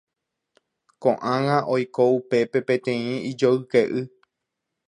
Koʼág̃a 1.01 1.57
oiko 1.73 2.03
upépe 2.17 2.59
peteĩ 2.67 3.19
ijoykeʼy. 3.29 3.93